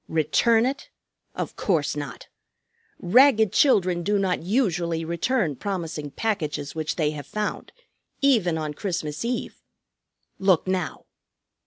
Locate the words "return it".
0.09-0.89